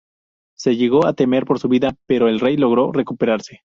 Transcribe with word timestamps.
Se 0.55 0.77
llegó 0.77 1.05
a 1.05 1.13
temer 1.13 1.45
por 1.45 1.59
su 1.59 1.67
vida 1.67 1.95
pero 2.07 2.27
el 2.27 2.39
rey 2.39 2.57
logró 2.57 2.91
recuperarse. 2.91 3.61